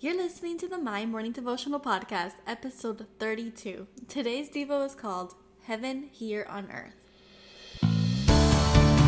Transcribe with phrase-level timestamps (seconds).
[0.00, 3.88] You're listening to the My Morning Devotional Podcast, episode 32.
[4.06, 6.94] Today's Devo is called Heaven Here on Earth.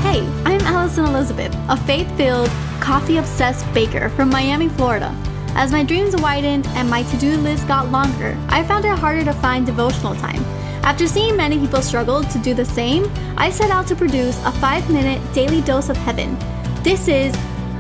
[0.03, 2.49] Hey, I'm Alison Elizabeth, a faith filled,
[2.81, 5.15] coffee obsessed baker from Miami, Florida.
[5.55, 9.25] As my dreams widened and my to do list got longer, I found it harder
[9.27, 10.43] to find devotional time.
[10.83, 14.51] After seeing many people struggle to do the same, I set out to produce a
[14.51, 16.37] five minute daily dose of heaven.
[16.83, 17.33] This is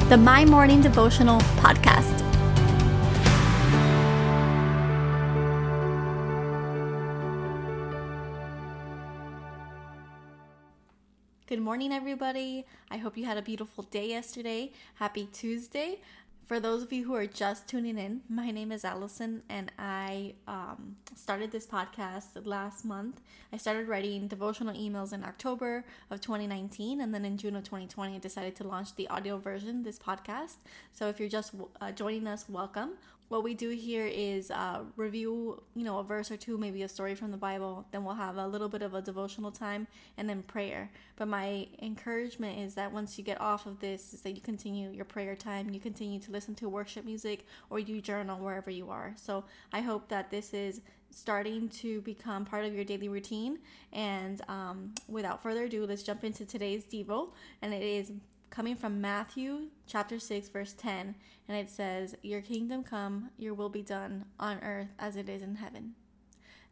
[0.08, 2.09] the My Morning Devotional Podcast.
[11.50, 12.64] Good morning, everybody.
[12.92, 14.70] I hope you had a beautiful day yesterday.
[14.94, 15.98] Happy Tuesday.
[16.46, 20.34] For those of you who are just tuning in, my name is Alison, and I
[20.46, 23.20] um, started this podcast last month.
[23.52, 28.14] I started writing devotional emails in October of 2019, and then in June of 2020,
[28.14, 30.58] I decided to launch the audio version, this podcast.
[30.92, 32.90] So if you're just uh, joining us, welcome
[33.30, 36.88] what we do here is uh, review, you know, a verse or two, maybe a
[36.88, 37.86] story from the Bible.
[37.92, 39.86] Then we'll have a little bit of a devotional time
[40.18, 40.90] and then prayer.
[41.14, 44.90] But my encouragement is that once you get off of this, is that you continue
[44.90, 48.90] your prayer time, you continue to listen to worship music, or you journal wherever you
[48.90, 49.14] are.
[49.14, 50.80] So I hope that this is
[51.12, 53.58] starting to become part of your daily routine.
[53.92, 57.30] And um, without further ado, let's jump into today's Devo.
[57.62, 58.10] And it is
[58.50, 61.14] coming from Matthew chapter 6 verse 10
[61.48, 65.42] and it says your kingdom come your will be done on earth as it is
[65.42, 65.94] in heaven.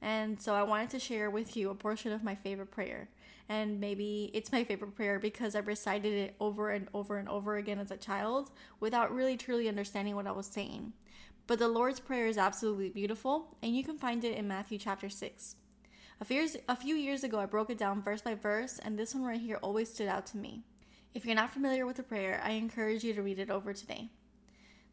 [0.00, 3.08] And so I wanted to share with you a portion of my favorite prayer.
[3.48, 7.56] And maybe it's my favorite prayer because I recited it over and over and over
[7.56, 10.92] again as a child without really truly understanding what I was saying.
[11.46, 15.08] But the Lord's Prayer is absolutely beautiful, and you can find it in Matthew chapter
[15.08, 15.56] 6.
[16.20, 19.40] A few, years, ago, I broke it down verse by verse, and this one right
[19.40, 20.64] here always stood out to me.
[21.14, 24.10] If you're not familiar with the prayer, I encourage you to read it over today.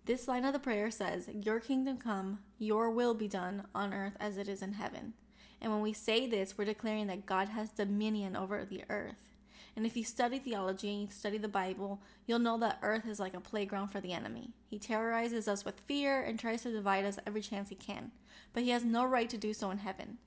[0.06, 4.16] This line of the prayer says, Your kingdom come, your will be done on earth
[4.20, 5.14] as it is in heaven.
[5.62, 9.36] And when we say this, we're declaring that God has dominion over the earth.
[9.76, 13.20] And if you study theology and you study the Bible, you'll know that earth is
[13.20, 14.52] like a playground for the enemy.
[14.70, 18.12] He terrorizes us with fear and tries to divide us every chance he can.
[18.54, 20.18] But he has no right to do so in heaven.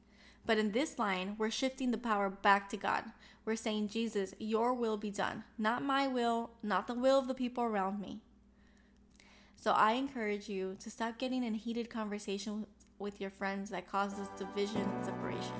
[0.48, 3.04] But in this line, we're shifting the power back to God.
[3.44, 5.44] We're saying, Jesus, your will be done.
[5.58, 8.22] Not my will, not the will of the people around me.
[9.56, 12.66] So I encourage you to stop getting in heated conversation
[12.98, 15.52] with your friends that causes division and separation.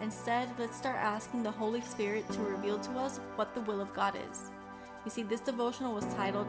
[0.00, 3.92] Instead, let's start asking the Holy Spirit to reveal to us what the will of
[3.94, 4.52] God is.
[5.04, 6.46] You see, this devotional was titled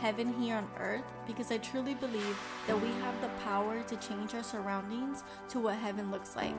[0.00, 4.34] Heaven Here on Earth because I truly believe that we have the power to change
[4.34, 6.54] our surroundings to what heaven looks like.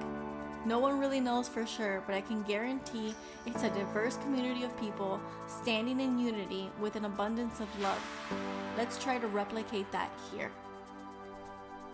[0.65, 3.15] No one really knows for sure, but I can guarantee
[3.45, 8.01] it's a diverse community of people standing in unity with an abundance of love.
[8.77, 10.51] Let's try to replicate that here.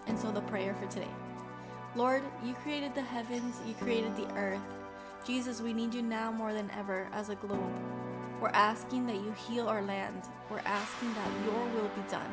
[0.07, 1.11] And so, the prayer for today
[1.95, 4.61] Lord, you created the heavens, you created the earth.
[5.25, 7.71] Jesus, we need you now more than ever as a globe.
[8.43, 10.23] We're asking that you heal our land.
[10.49, 12.29] We're asking that your will be done.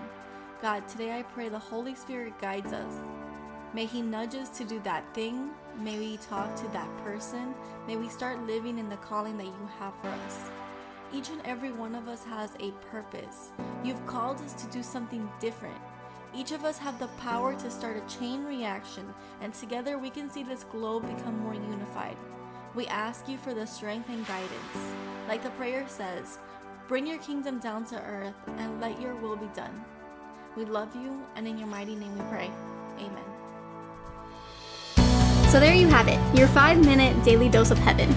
[0.60, 2.92] God, today I pray the Holy Spirit guides us.
[3.74, 5.50] May He nudge us to do that thing.
[5.78, 7.54] May we talk to that person.
[7.86, 10.50] May we start living in the calling that you have for us.
[11.14, 13.52] Each and every one of us has a purpose.
[13.84, 15.78] You've called us to do something different.
[16.34, 20.28] Each of us have the power to start a chain reaction, and together we can
[20.28, 22.16] see this globe become more unified.
[22.74, 24.94] We ask you for the strength and guidance.
[25.28, 26.38] Like the prayer says,
[26.86, 29.84] bring your kingdom down to earth and let your will be done.
[30.56, 32.50] We love you, and in your mighty name we pray.
[32.98, 33.24] Amen.
[35.48, 38.08] So there you have it, your five minute daily dose of heaven.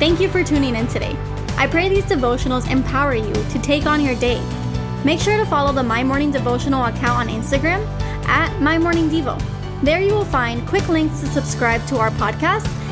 [0.00, 1.16] Thank you for tuning in today.
[1.56, 4.42] I pray these devotionals empower you to take on your day.
[5.04, 7.86] Make sure to follow the My Morning Devotional account on Instagram
[8.26, 9.40] at My Morning Devo.
[9.82, 12.66] There you will find quick links to subscribe to our podcast